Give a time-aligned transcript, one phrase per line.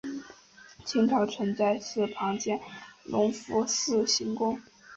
[0.83, 2.57] 清朝曾在寺旁建
[3.05, 4.59] 有隆福寺行宫。